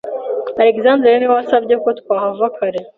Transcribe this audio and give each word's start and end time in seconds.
Alexandre 0.61 1.09
niwe 1.17 1.33
wasabye 1.37 1.75
ko 1.83 1.89
twahava 1.99 2.45
kare. 2.57 2.79